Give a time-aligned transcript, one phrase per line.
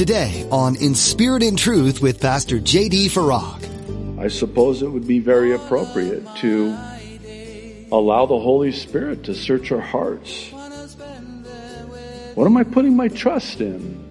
[0.00, 3.10] Today on In Spirit and Truth with Pastor J.D.
[3.10, 4.18] Farag.
[4.18, 6.74] I suppose it would be very appropriate to
[7.92, 10.52] allow the Holy Spirit to search our hearts.
[12.34, 14.02] What am I putting my trust in?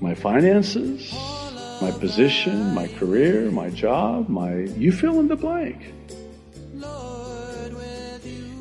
[0.00, 1.12] My finances?
[1.82, 2.72] My position?
[2.72, 3.50] My career?
[3.50, 4.30] My job?
[4.30, 5.92] My, you fill in the blank.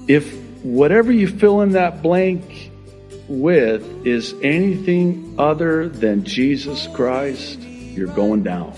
[0.09, 2.56] If whatever you fill in that blank
[3.27, 8.73] with is anything other than Jesus Christ, you're going down.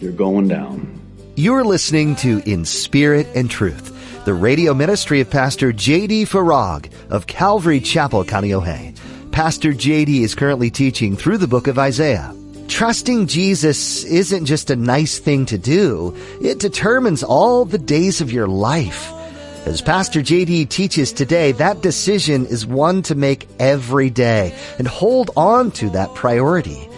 [0.00, 1.00] You're going down.
[1.34, 6.24] You're listening to In Spirit and Truth, the radio ministry of Pastor J.D.
[6.24, 8.96] Farag of Calvary Chapel, Kaneohe.
[9.32, 10.22] Pastor J.D.
[10.22, 12.34] is currently teaching through the book of Isaiah.
[12.66, 18.32] Trusting Jesus isn't just a nice thing to do, it determines all the days of
[18.32, 19.12] your life.
[19.68, 25.30] As Pastor JD teaches today, that decision is one to make every day and hold
[25.36, 26.88] on to that priority.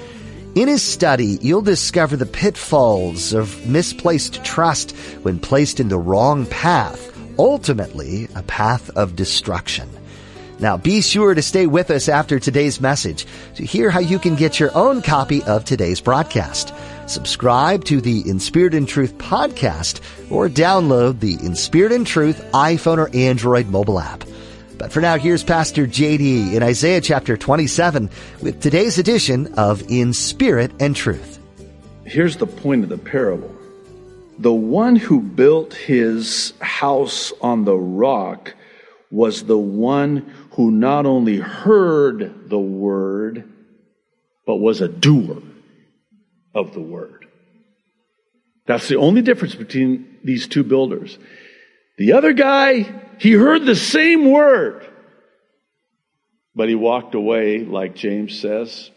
[0.55, 6.47] In his study, you'll discover the pitfalls of misplaced trust when placed in the wrong
[6.47, 9.91] path, ultimately a path of destruction.
[10.61, 14.37] Now be sure to stay with us after today's message to hear how you can
[14.37, 16.75] get your own copy of today's broadcast.
[17.07, 22.45] Subscribe to the In Spirit and Truth podcast or download the In Spirit and Truth
[22.53, 24.23] iPhone or Android mobile app.
[24.77, 28.11] But for now, here's Pastor JD in Isaiah chapter 27
[28.43, 31.39] with today's edition of In Spirit and Truth.
[32.05, 33.55] Here's the point of the parable.
[34.39, 38.55] The one who built his house on the rock
[39.11, 43.51] was the one who not only heard the word,
[44.47, 45.43] but was a doer
[46.55, 47.27] of the word.
[48.67, 51.19] That's the only difference between these two builders.
[51.99, 54.87] The other guy, he heard the same word,
[56.55, 58.91] but he walked away, like James says,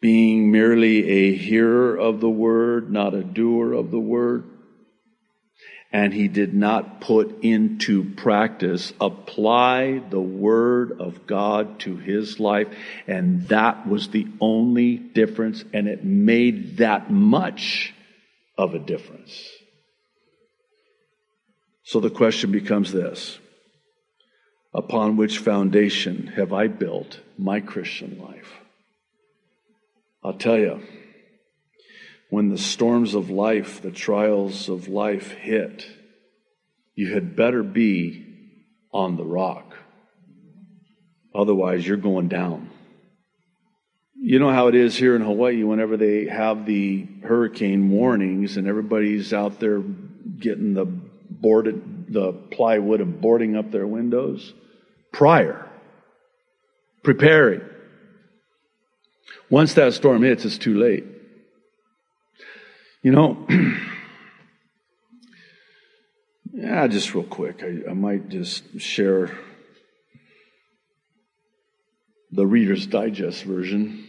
[0.00, 4.57] being merely a hearer of the word, not a doer of the word
[5.90, 12.68] and he did not put into practice, apply the word of God to his life.
[13.06, 17.94] And that was the only difference, and it made that much
[18.58, 19.48] of a difference.
[21.84, 23.38] So the question becomes this
[24.74, 28.52] Upon which foundation have I built my Christian life?
[30.22, 30.82] I'll tell you
[32.30, 35.86] when the storms of life, the trials of life hit,
[36.94, 38.24] you had better be
[38.92, 39.74] on the rock.
[41.34, 42.70] Otherwise, you're going down.
[44.20, 48.66] You know how it is here in Hawaii whenever they have the hurricane warnings and
[48.66, 54.52] everybody's out there getting the boarded, the plywood and boarding up their windows?
[55.12, 55.70] Prior.
[57.04, 57.60] Preparing.
[59.48, 61.04] Once that storm hits, it's too late.
[63.00, 63.46] You know,
[66.52, 69.38] yeah, just real quick, I, I might just share
[72.32, 74.04] the Reader's Digest version.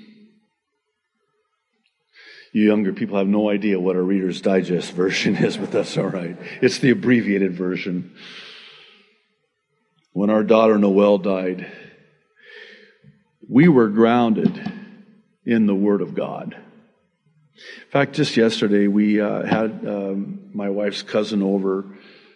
[2.52, 6.08] You younger people have no idea what a Reader's Digest version is, but that's all
[6.08, 6.36] right.
[6.62, 8.16] It's the abbreviated version.
[10.14, 11.72] When our daughter Noelle died,
[13.48, 14.60] we were grounded
[15.46, 16.56] in the Word of God.
[17.86, 21.86] In fact, just yesterday we uh, had um, my wife's cousin over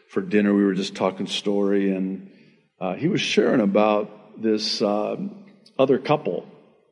[0.10, 0.54] for dinner.
[0.54, 2.32] We were just talking story, and
[2.80, 5.16] uh, he was sharing about this uh,
[5.78, 6.48] other couple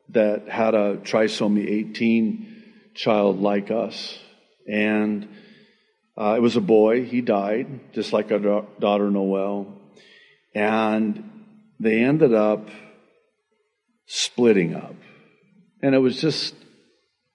[0.09, 4.19] that had a trisomy 18 child like us,
[4.67, 5.27] and
[6.17, 7.03] uh, it was a boy.
[7.05, 9.73] He died, just like our daughter Noelle,
[10.53, 11.45] and
[11.79, 12.69] they ended up
[14.05, 14.95] splitting up,
[15.81, 16.53] and it was just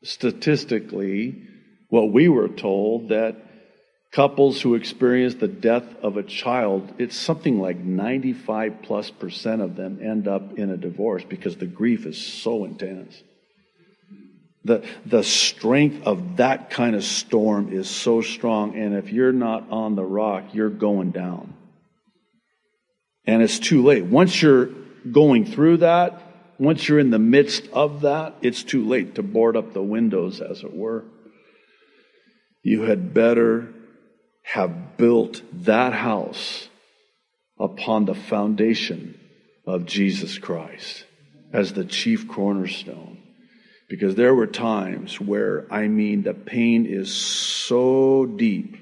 [0.07, 1.43] statistically
[1.89, 3.37] what we were told that
[4.13, 9.77] couples who experience the death of a child, it's something like 95 plus percent of
[9.77, 13.23] them end up in a divorce because the grief is so intense.
[14.65, 19.71] The, the strength of that kind of storm is so strong, and if you're not
[19.71, 21.55] on the rock, you're going down.
[23.27, 24.05] And it's too late.
[24.05, 24.71] Once you're
[25.11, 26.26] going through that,
[26.59, 30.41] once you're in the midst of that, it's too late to board up the windows,
[30.41, 31.05] as it were.
[32.63, 33.73] You had better
[34.43, 36.69] have built that house
[37.59, 39.19] upon the foundation
[39.67, 41.05] of Jesus Christ
[41.53, 43.19] as the chief cornerstone.
[43.89, 48.77] Because there were times where, I mean, the pain is so deep,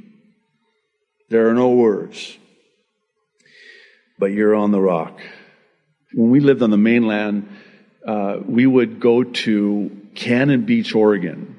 [1.28, 2.38] there are no words,
[4.18, 5.18] but you're on the rock.
[6.14, 7.48] When we lived on the mainland,
[8.06, 11.56] uh, we would go to Cannon Beach, Oregon.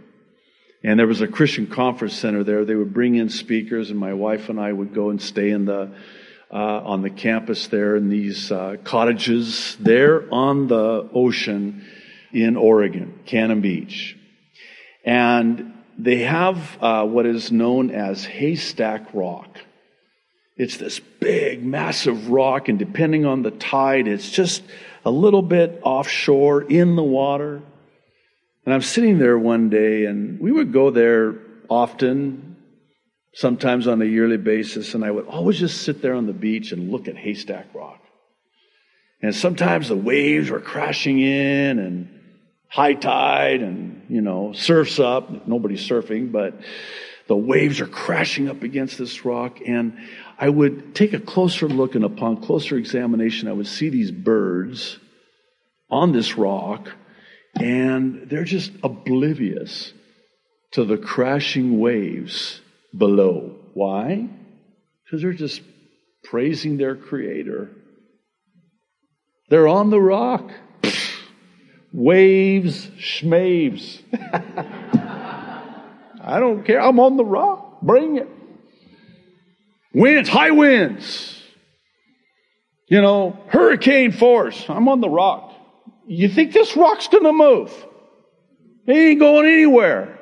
[0.84, 2.64] And there was a Christian conference center there.
[2.64, 5.66] They would bring in speakers, and my wife and I would go and stay in
[5.66, 5.92] the
[6.52, 11.84] uh, on the campus there in these uh, cottages there on the ocean
[12.32, 14.16] in Oregon, Cannon Beach.
[15.04, 19.58] And they have uh, what is known as haystack rock.
[20.58, 24.64] It's this big, massive rock, and depending on the tide, it's just
[25.04, 27.62] a little bit offshore in the water.
[28.66, 31.36] And I'm sitting there one day, and we would go there
[31.70, 32.56] often,
[33.34, 36.72] sometimes on a yearly basis, and I would always just sit there on the beach
[36.72, 38.00] and look at Haystack Rock.
[39.22, 42.22] And sometimes the waves were crashing in, and
[42.70, 45.48] high tide, and, you know, surf's up.
[45.48, 46.60] Nobody's surfing, but
[47.28, 49.60] the waves are crashing up against this rock.
[49.66, 49.98] And
[50.38, 55.00] I would take a closer look, and upon closer examination, I would see these birds
[55.90, 56.92] on this rock
[57.60, 59.94] and they're just oblivious
[60.72, 62.60] to the crashing waves
[62.96, 63.56] below.
[63.74, 64.28] Why?
[65.04, 65.62] Because they're just
[66.24, 67.70] praising their Creator.
[69.50, 70.52] They're on the rock.
[71.94, 74.02] Waves, schmaves.
[76.26, 76.82] I don't care.
[76.82, 77.82] I'm on the rock.
[77.82, 78.28] Bring it.
[79.94, 81.40] Winds, high winds.
[82.90, 84.66] You know, hurricane force.
[84.68, 85.54] I'm on the rock.
[86.08, 87.72] You think this rock's going to move?
[88.88, 90.20] It ain't going anywhere.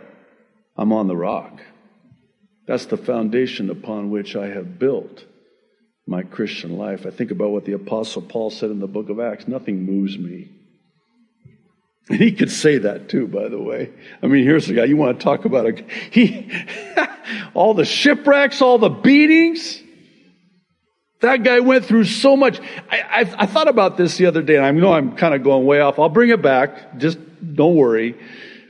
[0.78, 1.62] I'm on the rock.
[2.68, 5.26] That's the foundation upon which I have built
[6.06, 7.06] my Christian life.
[7.06, 10.18] I think about what the Apostle Paul said in the book of Acts nothing moves
[10.18, 10.52] me.
[12.10, 13.92] And he could say that too, by the way.
[14.22, 15.66] I mean, here's the guy you want to talk about.
[15.66, 16.52] A, he,
[17.54, 19.82] all the shipwrecks, all the beatings.
[21.22, 22.60] That guy went through so much.
[22.92, 25.42] I, I, I thought about this the other day, and I know I'm kind of
[25.44, 25.98] going way off.
[25.98, 26.98] I'll bring it back.
[26.98, 27.18] Just
[27.56, 28.18] don't worry.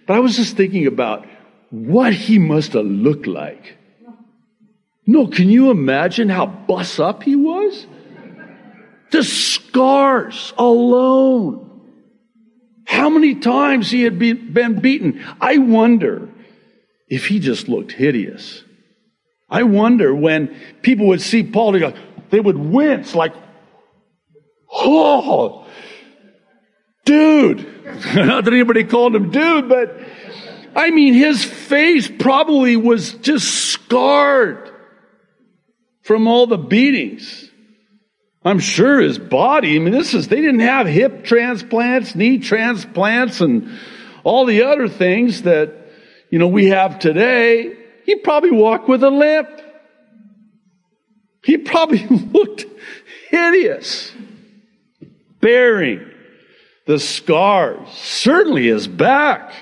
[0.05, 1.25] But I was just thinking about
[1.71, 3.77] what he must have looked like.
[5.07, 7.87] No, can you imagine how bust up he was?
[9.09, 11.72] The scars alone.
[12.93, 15.25] How many times he had been beaten.
[15.41, 16.29] I wonder
[17.09, 18.63] if he just looked hideous.
[19.49, 21.71] I wonder when people would see Paul,
[22.29, 23.33] they would wince like,
[24.71, 25.67] oh,
[27.03, 27.67] dude.
[28.15, 29.99] Not that anybody called him dude, but
[30.75, 34.71] I mean, his face probably was just scarred
[36.03, 37.49] from all the beatings.
[38.45, 43.39] I'm sure his body, I mean, this is, they didn't have hip transplants, knee transplants,
[43.39, 43.69] and
[44.23, 45.73] all the other things that,
[46.29, 47.77] you know, we have today.
[48.05, 49.49] He probably walked with a limp.
[51.43, 52.65] He probably looked
[53.29, 54.11] hideous,
[55.39, 56.09] bearing
[56.85, 59.53] the scars, certainly his back,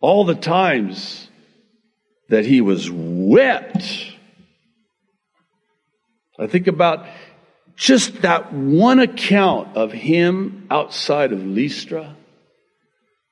[0.00, 1.28] all the times
[2.28, 4.14] that he was whipped.
[6.38, 7.06] I think about
[7.76, 12.16] just that one account of him outside of Lystra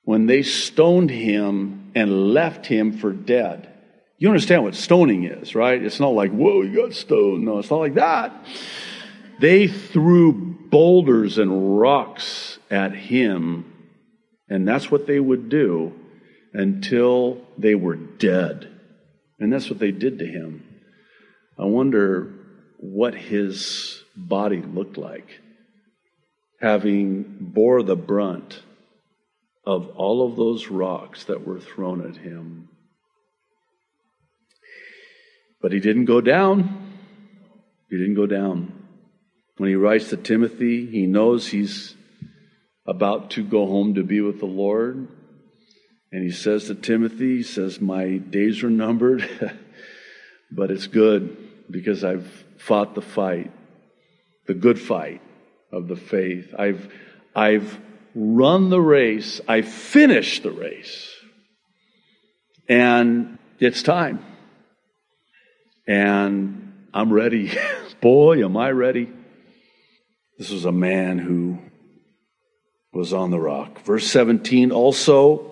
[0.04, 3.70] when they stoned him and left him for dead.
[4.18, 5.82] You understand what stoning is, right?
[5.82, 7.44] It's not like, whoa, you got stoned.
[7.44, 8.32] No, it's not like that.
[9.40, 13.72] They threw boulders and rocks at him,
[14.48, 15.92] and that's what they would do
[16.52, 18.70] until they were dead.
[19.40, 20.64] And that's what they did to him.
[21.58, 22.32] I wonder
[22.78, 25.40] what his body looked like,
[26.60, 28.62] having bore the brunt
[29.66, 32.68] of all of those rocks that were thrown at him.
[35.60, 36.92] But he didn't go down.
[37.88, 38.84] He didn't go down.
[39.56, 41.94] When he writes to Timothy, he knows he's
[42.86, 45.08] about to go home to be with the Lord.
[46.12, 49.28] And he says to Timothy, he says, My days are numbered,
[50.50, 51.36] but it's good
[51.70, 53.50] because I've fought the fight,
[54.46, 55.22] the good fight
[55.72, 56.54] of the faith.
[56.58, 56.92] I've,
[57.34, 57.78] I've
[58.14, 59.40] run the race.
[59.48, 61.10] I've finished the race.
[62.68, 64.24] And it's time.
[65.86, 67.52] And I'm ready.
[68.00, 69.10] Boy, am I ready.
[70.38, 71.58] This was a man who
[72.92, 73.80] was on the rock.
[73.82, 75.50] Verse 17 also,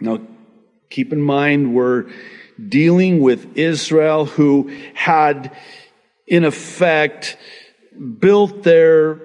[0.00, 0.20] now
[0.90, 2.06] keep in mind we're
[2.68, 5.56] dealing with Israel who had,
[6.26, 7.36] in effect,
[8.18, 9.20] built their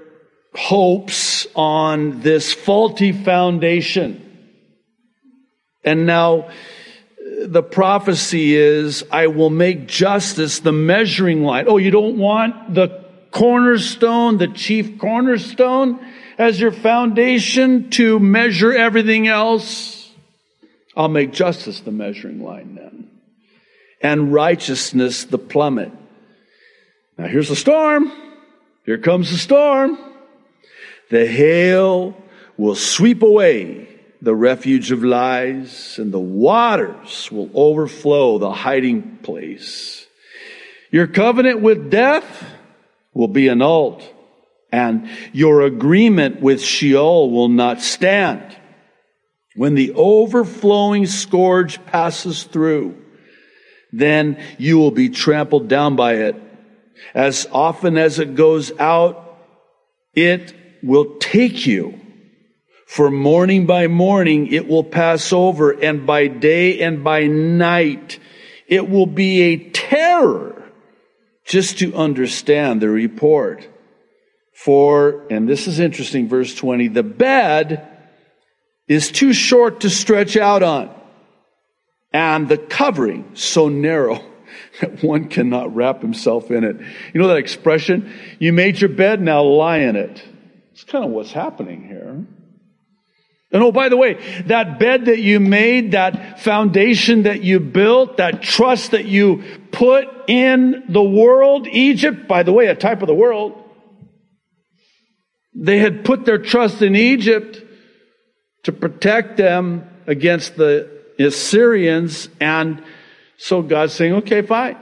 [0.56, 4.26] hopes on this faulty foundation.
[5.84, 6.50] And now
[7.46, 11.66] the prophecy is, I will make justice the measuring line.
[11.68, 16.00] Oh, you don't want the cornerstone, the chief cornerstone?
[16.40, 20.10] as your foundation to measure everything else,
[20.96, 23.12] I'll make justice the measuring line then,
[24.02, 25.92] and righteousness the plummet.
[27.18, 28.12] Now here's the storm.
[28.90, 30.00] Here comes the storm.
[31.12, 32.18] The hail
[32.58, 33.88] will sweep away
[34.20, 40.08] the refuge of lies, and the waters will overflow the hiding place.
[40.90, 42.44] Your covenant with death
[43.14, 44.02] will be annulled,
[44.72, 48.58] and your agreement with Sheol will not stand.
[49.56, 52.98] When the overflowing scourge passes through,
[53.92, 56.49] then you will be trampled down by it.
[57.14, 59.38] As often as it goes out,
[60.14, 60.54] it
[60.84, 62.00] will take you.
[62.86, 68.20] For morning by morning it will pass over, and by day and by night
[68.68, 70.72] it will be a terror
[71.46, 73.68] just to understand the report.
[74.54, 77.88] For, and this is interesting, verse 20, the bed
[78.88, 80.94] is too short to stretch out on,
[82.12, 84.24] and the covering so narrow
[84.82, 86.78] that one cannot wrap himself in it.
[87.14, 88.12] You know that expression?
[88.40, 90.24] You made your bed, now lie in it.
[90.72, 92.26] It's kind of what's happening here.
[93.52, 94.14] And oh, by the way,
[94.46, 100.08] that bed that you made, that foundation that you built, that trust that you put
[100.28, 103.64] in the world, Egypt, by the way, a type of the world,
[105.56, 107.64] they had put their trust in Egypt
[108.64, 112.30] to protect them against the Assyrians.
[112.40, 112.84] And
[113.40, 114.78] so God's saying, okay, fine.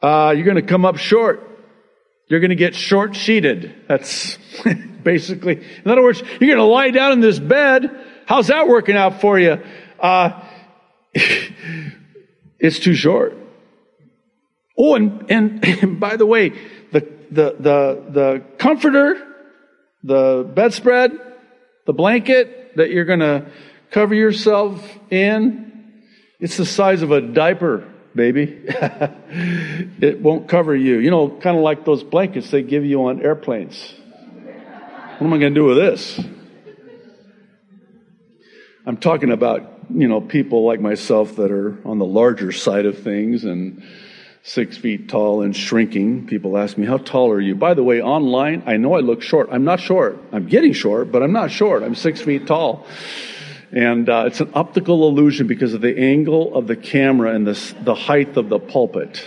[0.00, 1.46] Uh, you're going to come up short.
[2.28, 3.74] You're going to get short sheeted.
[3.88, 4.38] That's
[5.02, 7.90] basically, in other words, you're going to lie down in this bed.
[8.26, 9.60] How's that working out for you?
[9.98, 10.40] Uh,
[11.14, 13.36] it's too short.
[14.78, 16.50] Oh, and, and, and by the way,
[16.92, 17.00] the,
[17.32, 19.20] the, the, the comforter,
[20.04, 21.10] the bedspread,
[21.86, 23.50] the blanket that you're going to
[23.90, 25.69] cover yourself in,
[26.40, 28.62] it's the size of a diaper baby.
[28.66, 30.98] it won't cover you.
[30.98, 33.94] You know, kind of like those blankets they give you on airplanes.
[35.18, 36.18] What am I going to do with this?
[38.86, 43.02] I'm talking about, you know, people like myself that are on the larger side of
[43.02, 43.84] things and
[44.42, 46.26] six feet tall and shrinking.
[46.26, 47.54] People ask me, How tall are you?
[47.54, 49.50] By the way, online, I know I look short.
[49.52, 50.18] I'm not short.
[50.32, 51.82] I'm getting short, but I'm not short.
[51.82, 52.86] I'm six feet tall.
[53.72, 57.74] And uh, it's an optical illusion because of the angle of the camera and the,
[57.82, 59.24] the height of the pulpit.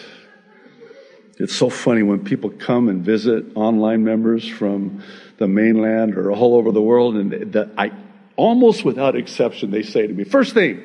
[1.39, 5.01] It's so funny when people come and visit online members from
[5.37, 7.91] the mainland or all over the world, and that I
[8.35, 10.83] almost without exception they say to me, first thing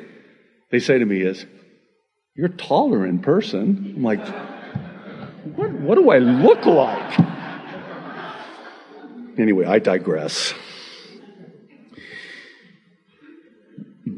[0.71, 1.45] they say to me is,
[2.35, 4.27] "You're taller in person." I'm like,
[5.57, 5.71] "What?
[5.73, 7.21] What do I look like?"
[9.37, 10.55] Anyway, I digress.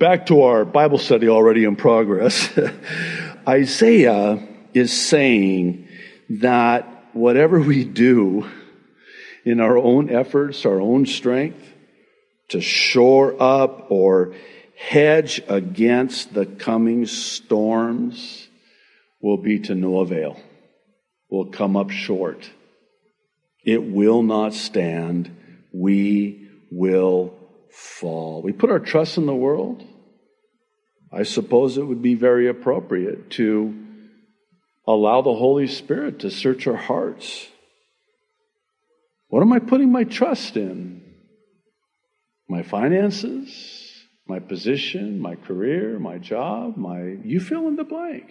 [0.01, 2.59] Back to our Bible study already in progress.
[3.47, 4.43] Isaiah
[4.73, 5.89] is saying
[6.31, 8.49] that whatever we do
[9.45, 11.63] in our own efforts, our own strength,
[12.49, 14.35] to shore up or
[14.75, 18.49] hedge against the coming storms
[19.21, 20.41] will be to no avail,
[21.29, 22.51] will come up short.
[23.67, 25.37] It will not stand.
[25.75, 27.35] We will
[27.73, 28.43] fall.
[28.43, 29.85] We put our trust in the world.
[31.13, 33.75] I suppose it would be very appropriate to
[34.87, 37.49] allow the Holy Spirit to search our hearts.
[39.29, 41.03] What am I putting my trust in?
[42.49, 43.91] My finances,
[44.27, 47.01] my position, my career, my job, my.
[47.23, 48.29] You fill in the blank.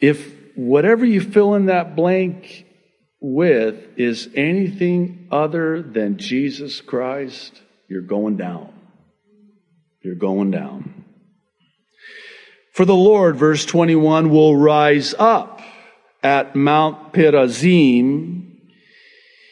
[0.00, 2.66] If whatever you fill in that blank
[3.24, 8.70] with is anything other than Jesus Christ, you're going down.
[10.02, 11.06] You're going down.
[12.74, 15.62] For the Lord, verse 21, will rise up
[16.22, 18.58] at Mount Perazim.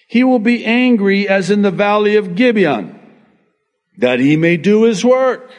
[0.06, 3.00] He will be angry as in the valley of Gibeon,
[3.96, 5.50] that he may do his work,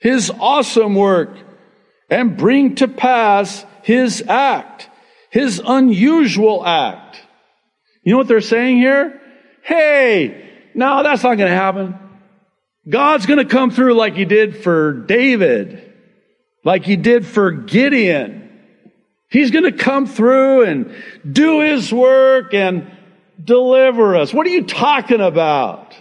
[0.00, 1.30] his awesome work,
[2.10, 4.90] and bring to pass his act,
[5.30, 7.22] his unusual act.
[8.08, 9.20] You know what they're saying here?
[9.60, 11.94] Hey, no, that's not going to happen.
[12.88, 15.92] God's going to come through like he did for David,
[16.64, 18.50] like he did for Gideon.
[19.28, 20.94] He's going to come through and
[21.30, 22.90] do his work and
[23.44, 24.32] deliver us.
[24.32, 25.94] What are you talking about?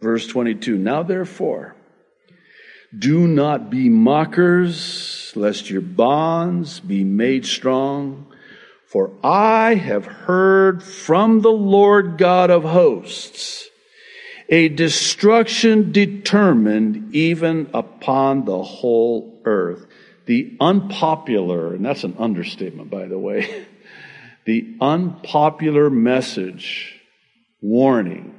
[0.00, 1.76] Verse 22 Now therefore,
[2.98, 8.26] do not be mockers, lest your bonds be made strong.
[8.86, 13.68] For I have heard from the Lord God of hosts
[14.48, 19.86] a destruction determined even upon the whole earth.
[20.26, 23.66] The unpopular, and that's an understatement, by the way,
[24.44, 27.00] the unpopular message
[27.60, 28.34] warning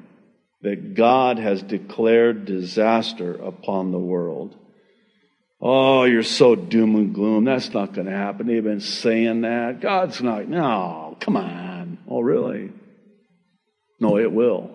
[0.62, 4.56] that God has declared disaster upon the world.
[5.60, 7.46] Oh, you're so doom and gloom.
[7.46, 8.48] That's not going to happen.
[8.48, 9.82] They've been saying that.
[9.82, 10.48] God's not.
[10.48, 11.98] No, come on.
[12.08, 12.72] Oh, really?
[14.00, 14.72] No, it will.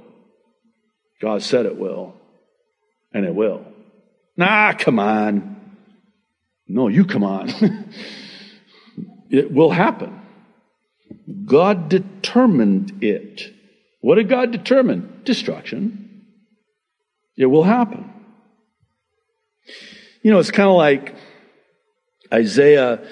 [1.21, 2.15] God said it will.
[3.12, 3.65] And it will.
[4.37, 5.61] Nah, come on.
[6.67, 7.51] No, you come on.
[9.31, 10.21] it will happen.
[11.45, 13.53] God determined it.
[14.01, 15.21] What did God determine?
[15.25, 16.25] Destruction.
[17.37, 18.12] It will happen.
[20.23, 21.14] You know, it's kind of like
[22.33, 23.07] Isaiah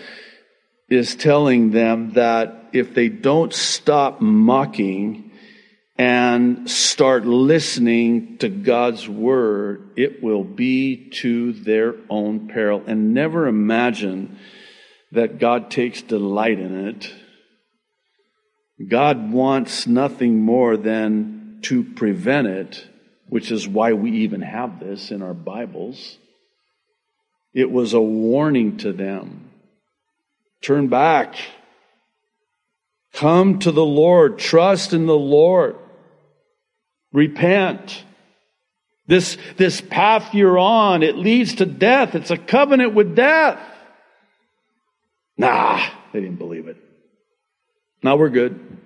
[0.88, 5.32] is telling them that if they don't stop mocking
[5.98, 12.82] and start listening to God's word, it will be to their own peril.
[12.86, 14.38] And never imagine
[15.12, 17.12] that God takes delight in it
[18.88, 22.86] God wants nothing more than to prevent it,
[23.28, 26.16] which is why we even have this in our Bibles.
[27.52, 29.50] It was a warning to them.
[30.62, 31.34] Turn back.
[33.12, 34.38] Come to the Lord.
[34.38, 35.76] Trust in the Lord.
[37.12, 38.04] Repent.
[39.06, 42.14] This, this path you're on, it leads to death.
[42.14, 43.58] It's a covenant with death.
[45.36, 46.76] Nah, they didn't believe it.
[48.04, 48.78] Now we're good.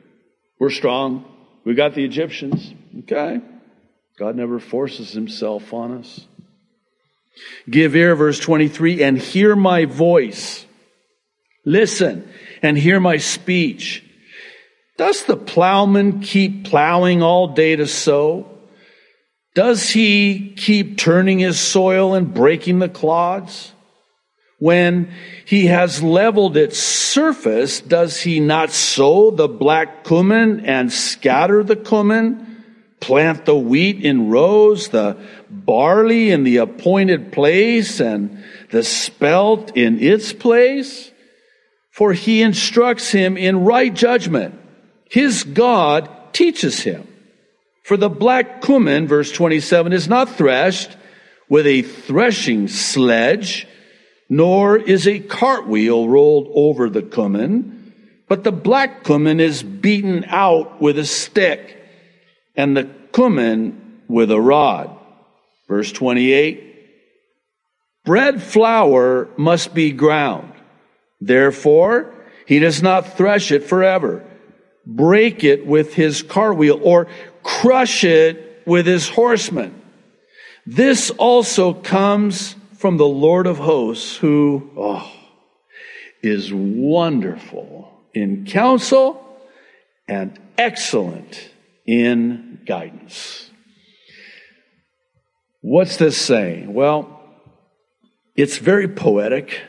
[0.58, 1.26] We're strong.
[1.64, 2.72] We got the Egyptians.
[3.00, 3.40] Okay.
[4.16, 6.26] God never forces himself on us.
[7.68, 10.66] Give ear, verse 23, and hear my voice.
[11.64, 12.28] Listen
[12.62, 14.04] and hear my speech.
[14.96, 18.48] Does the plowman keep plowing all day to sow?
[19.54, 23.72] Does he keep turning his soil and breaking the clods?
[24.58, 25.12] When
[25.44, 31.76] he has leveled its surface, does he not sow the black cumin and scatter the
[31.76, 32.53] cumin?
[33.04, 35.18] Plant the wheat in rows, the
[35.50, 41.10] barley in the appointed place, and the spelt in its place?
[41.90, 44.58] For he instructs him in right judgment.
[45.10, 47.06] His God teaches him.
[47.82, 50.96] For the black cumin, verse 27, is not threshed
[51.50, 53.68] with a threshing sledge,
[54.30, 57.92] nor is a cartwheel rolled over the cumin,
[58.28, 61.73] but the black cumin is beaten out with a stick,
[62.56, 64.90] and the cumin with a rod.
[65.68, 66.72] Verse 28
[68.04, 70.52] Bread flour must be ground.
[71.20, 72.12] Therefore,
[72.46, 74.22] he does not thresh it forever.
[74.86, 77.06] Break it with his cartwheel or
[77.42, 79.80] crush it with his horsemen.
[80.66, 85.10] This also comes from the Lord of hosts, who oh,
[86.22, 89.24] is wonderful in counsel
[90.06, 91.50] and excellent
[91.86, 93.50] in guidance.
[95.60, 96.72] What's this saying?
[96.74, 97.20] Well,
[98.36, 99.60] it's very poetic,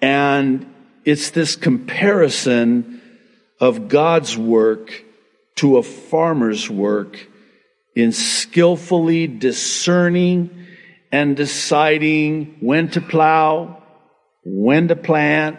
[0.00, 0.72] and
[1.04, 3.00] it's this comparison
[3.60, 5.04] of God's work
[5.56, 7.26] to a farmer's work
[7.94, 10.66] in skillfully discerning
[11.10, 13.82] and deciding when to plow,
[14.44, 15.58] when to plant,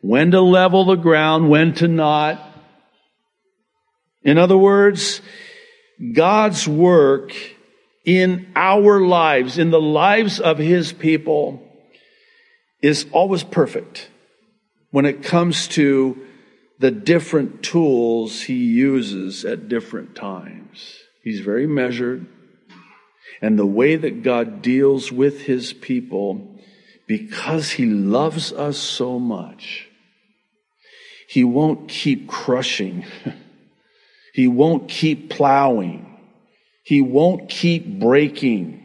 [0.00, 2.44] when to level the ground, when to not.
[4.28, 5.22] In other words,
[6.12, 7.32] God's work
[8.04, 11.62] in our lives, in the lives of His people,
[12.82, 14.10] is always perfect
[14.90, 16.26] when it comes to
[16.78, 20.98] the different tools He uses at different times.
[21.24, 22.26] He's very measured
[23.40, 26.60] and the way that God deals with his people
[27.06, 29.88] because he loves us so much.
[31.28, 33.06] He won't keep crushing.
[34.38, 36.06] he won't keep plowing.
[36.84, 38.84] He won't keep breaking.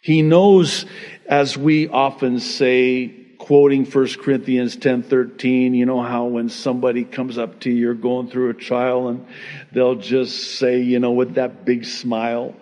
[0.00, 0.86] He knows,
[1.26, 3.08] as we often say,
[3.38, 8.28] quoting 1 Corinthians 10:13, you know how when somebody comes up to you you're going
[8.28, 9.26] through a trial and
[9.72, 12.54] they'll just say, you know, with that big smile,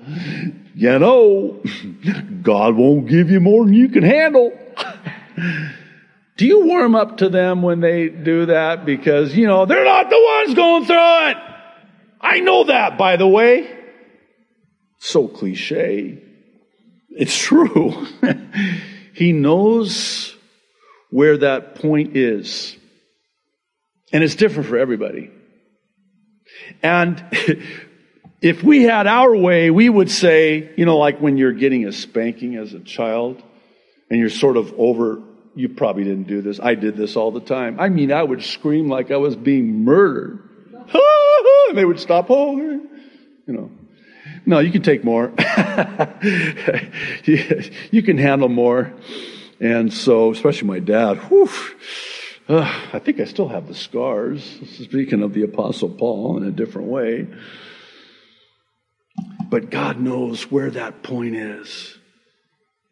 [0.75, 1.63] you know,
[2.43, 4.51] God won't give you more than you can handle.
[6.39, 10.09] do you warm up to them when they do that because, you know, they're not
[10.09, 11.50] the ones going through it.
[12.21, 13.77] I know that, by the way.
[14.99, 16.23] So cliche.
[17.09, 18.07] It's true.
[19.15, 20.37] he knows
[21.11, 22.77] where that point is.
[24.13, 25.31] And it's different for everybody.
[26.83, 27.25] And
[28.43, 31.93] if we had our way, we would say, you know, like when you're getting a
[31.93, 33.43] spanking as a child
[34.11, 35.23] and you're sort of over,
[35.55, 36.61] you probably didn't do this.
[36.61, 37.81] I did this all the time.
[37.81, 40.50] I mean, I would scream like I was being murdered.
[41.71, 42.27] And they would stop.
[42.29, 42.91] Oh, you
[43.47, 43.71] know.
[44.45, 45.33] No, you can take more.
[47.25, 48.93] you can handle more.
[49.61, 51.51] And so, especially my dad, whew,
[52.49, 54.43] uh, I think I still have the scars.
[54.83, 57.29] Speaking of the Apostle Paul in a different way.
[59.49, 61.99] But God knows where that point is.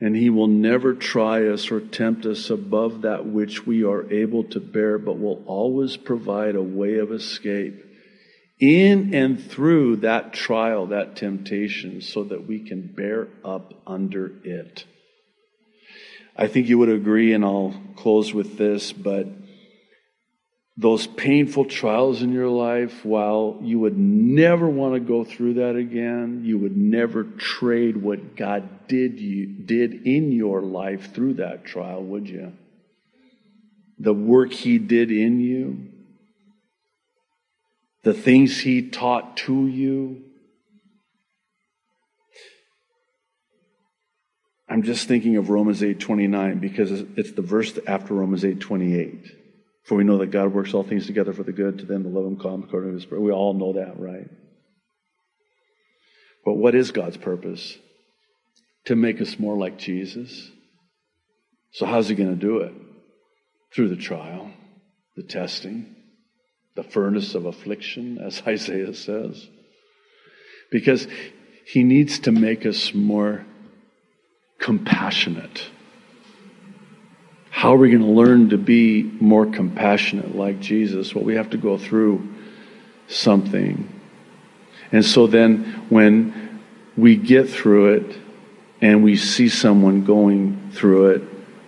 [0.00, 4.44] And He will never try us or tempt us above that which we are able
[4.44, 7.87] to bear, but will always provide a way of escape
[8.60, 14.84] in and through that trial, that temptation, so that we can bear up under it.
[16.36, 19.26] I think you would agree, and I'll close with this, but
[20.76, 25.74] those painful trials in your life, while you would never want to go through that
[25.74, 31.64] again, you would never trade what God did you did in your life through that
[31.64, 32.52] trial, would you?
[33.98, 35.88] The work he did in you,
[38.02, 40.24] the things he taught to you.
[44.68, 49.30] I'm just thinking of Romans 8:29 because it's the verse after Romans 8:28.
[49.84, 52.10] For we know that God works all things together for the good to them that
[52.10, 53.22] love him called according to his spirit.
[53.22, 54.28] We all know that, right?
[56.44, 57.78] But what is God's purpose?
[58.84, 60.50] To make us more like Jesus.
[61.72, 62.72] So how's he going to do it?
[63.74, 64.50] Through the trial,
[65.16, 65.94] the testing,
[66.78, 69.48] the furnace of affliction, as Isaiah says.
[70.70, 71.08] Because
[71.66, 73.44] he needs to make us more
[74.58, 75.66] compassionate.
[77.50, 81.14] How are we going to learn to be more compassionate like Jesus?
[81.14, 82.34] Well, we have to go through
[83.08, 84.00] something.
[84.92, 86.62] And so then when
[86.96, 88.18] we get through it
[88.80, 91.22] and we see someone going through it,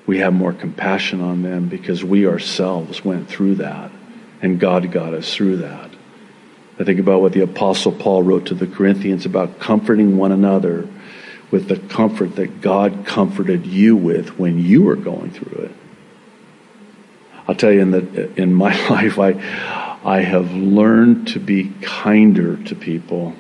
[0.07, 3.91] we have more compassion on them because we ourselves went through that
[4.43, 5.91] and God got us through that.
[6.79, 10.89] I think about what the Apostle Paul wrote to the Corinthians about comforting one another
[11.51, 15.73] with the comfort that God comforted you with when you were going through it.
[17.47, 22.57] I'll tell you in the in my life I I have learned to be kinder
[22.65, 23.35] to people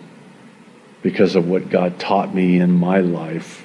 [1.02, 3.64] because of what God taught me in my life.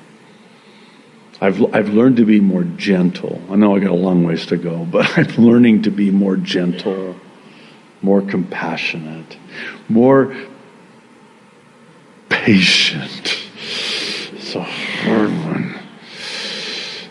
[1.41, 3.41] I've I've learned to be more gentle.
[3.50, 6.38] I know I got a long ways to go, but I'm learning to be more
[6.38, 7.15] gentle,
[8.06, 9.36] more compassionate,
[9.89, 10.36] more
[12.30, 13.36] patient
[14.34, 15.80] It's a hard one.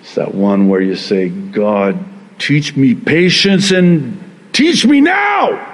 [0.00, 1.98] It's that one where you say, God,
[2.38, 5.72] teach me patience and teach me now.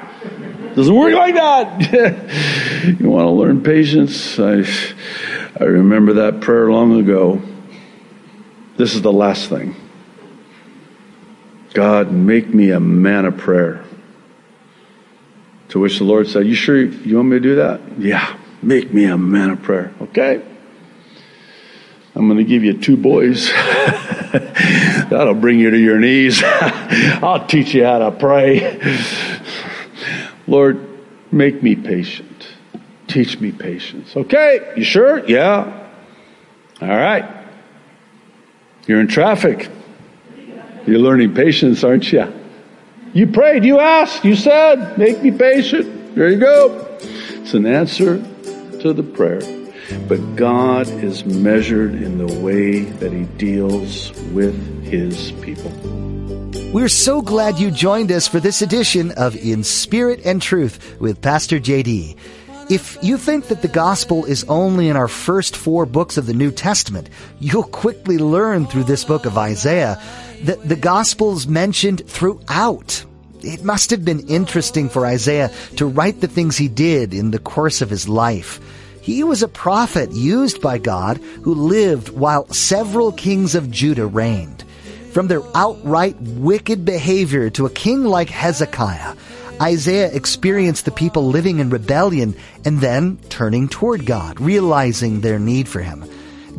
[0.74, 2.96] Doesn't work like that.
[2.98, 4.38] you want to learn patience?
[4.40, 4.64] I,
[5.60, 7.42] I remember that prayer long ago.
[8.78, 9.76] This is the last thing.
[11.74, 13.84] God, make me a man of prayer.
[15.70, 17.80] To which the Lord said, You sure you want me to do that?
[17.98, 19.92] Yeah, make me a man of prayer.
[20.00, 20.42] Okay.
[22.14, 23.50] I'm going to give you two boys.
[24.32, 26.42] That'll bring you to your knees.
[26.44, 28.80] I'll teach you how to pray.
[30.48, 30.86] Lord,
[31.32, 32.48] make me patient.
[33.06, 34.16] Teach me patience.
[34.16, 35.24] Okay, you sure?
[35.26, 35.88] Yeah.
[36.82, 37.28] All right.
[38.86, 39.70] You're in traffic.
[40.86, 42.39] You're learning patience, aren't you?
[43.12, 46.14] You prayed, you asked, you said, make me patient.
[46.14, 46.86] There you go.
[47.00, 48.18] It's an answer
[48.82, 49.40] to the prayer.
[50.06, 55.72] But God is measured in the way that He deals with His people.
[56.72, 61.20] We're so glad you joined us for this edition of In Spirit and Truth with
[61.20, 62.16] Pastor JD.
[62.70, 66.34] If you think that the gospel is only in our first four books of the
[66.34, 70.00] New Testament, you'll quickly learn through this book of Isaiah
[70.44, 73.04] that the gospel's mentioned throughout.
[73.42, 77.38] It must have been interesting for Isaiah to write the things he did in the
[77.38, 78.60] course of his life.
[79.00, 84.64] He was a prophet used by God who lived while several kings of Judah reigned.
[85.12, 89.16] From their outright wicked behavior to a king like Hezekiah,
[89.60, 95.68] Isaiah experienced the people living in rebellion and then turning toward God, realizing their need
[95.68, 96.04] for him.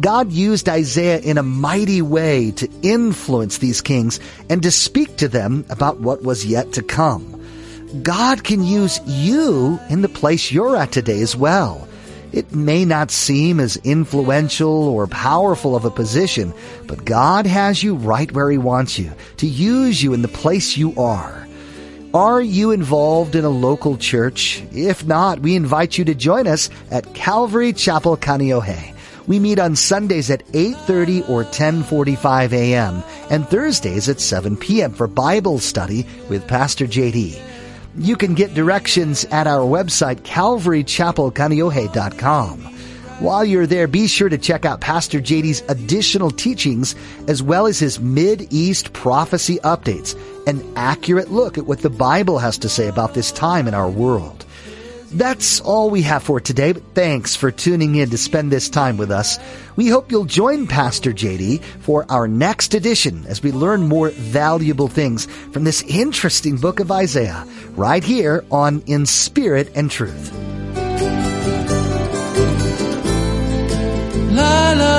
[0.01, 5.27] God used Isaiah in a mighty way to influence these kings and to speak to
[5.27, 7.39] them about what was yet to come.
[8.01, 11.87] God can use you in the place you're at today as well.
[12.31, 16.51] It may not seem as influential or powerful of a position,
[16.87, 20.77] but God has you right where He wants you to use you in the place
[20.77, 21.47] you are.
[22.13, 24.63] Are you involved in a local church?
[24.73, 28.95] If not, we invite you to join us at Calvary Chapel Kaneohe.
[29.27, 33.03] We meet on Sundays at 8:30 or 10:45 a.m.
[33.29, 34.93] and Thursdays at 7 p.m.
[34.93, 37.39] for Bible study with Pastor JD.
[37.97, 42.60] You can get directions at our website calvarychapelkaneohe.com.
[43.19, 46.95] While you're there, be sure to check out Pastor JD's additional teachings
[47.27, 52.57] as well as his Mid-East prophecy updates, an accurate look at what the Bible has
[52.57, 54.43] to say about this time in our world.
[55.13, 58.95] That's all we have for today, but thanks for tuning in to spend this time
[58.95, 59.38] with us.
[59.76, 64.88] We hope you'll join Pastor JD for our next edition as we learn more valuable
[64.88, 70.32] things from this interesting book of Isaiah right here on In Spirit and Truth.
[74.32, 74.90] La, la.